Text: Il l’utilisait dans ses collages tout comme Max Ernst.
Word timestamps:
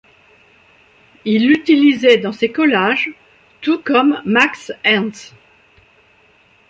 Il 1.25 1.47
l’utilisait 1.47 2.17
dans 2.17 2.31
ses 2.31 2.51
collages 2.51 3.11
tout 3.61 3.77
comme 3.83 4.19
Max 4.25 4.71
Ernst. 4.83 5.35